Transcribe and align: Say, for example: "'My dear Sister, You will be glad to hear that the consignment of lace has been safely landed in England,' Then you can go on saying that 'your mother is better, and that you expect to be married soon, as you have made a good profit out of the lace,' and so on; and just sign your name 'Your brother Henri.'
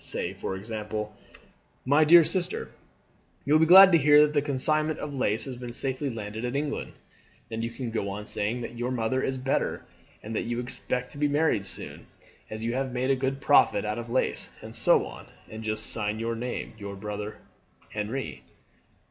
Say, 0.03 0.33
for 0.33 0.55
example: 0.55 1.15
"'My 1.85 2.03
dear 2.05 2.23
Sister, 2.23 2.71
You 3.45 3.53
will 3.53 3.59
be 3.59 3.67
glad 3.67 3.91
to 3.91 3.99
hear 3.99 4.21
that 4.23 4.33
the 4.33 4.41
consignment 4.41 4.97
of 4.97 5.13
lace 5.15 5.45
has 5.45 5.57
been 5.57 5.73
safely 5.73 6.09
landed 6.09 6.43
in 6.43 6.55
England,' 6.55 6.93
Then 7.49 7.61
you 7.61 7.69
can 7.69 7.91
go 7.91 8.09
on 8.09 8.25
saying 8.25 8.61
that 8.61 8.75
'your 8.79 8.89
mother 8.89 9.21
is 9.21 9.37
better, 9.37 9.85
and 10.23 10.35
that 10.35 10.45
you 10.45 10.59
expect 10.59 11.11
to 11.11 11.19
be 11.19 11.27
married 11.27 11.65
soon, 11.65 12.07
as 12.49 12.63
you 12.63 12.73
have 12.73 12.91
made 12.91 13.11
a 13.11 13.15
good 13.15 13.41
profit 13.41 13.85
out 13.85 13.99
of 13.99 14.07
the 14.07 14.13
lace,' 14.13 14.49
and 14.63 14.75
so 14.75 15.05
on; 15.05 15.27
and 15.51 15.61
just 15.63 15.85
sign 15.85 16.17
your 16.17 16.35
name 16.35 16.73
'Your 16.79 16.95
brother 16.95 17.37
Henri.' 17.93 18.41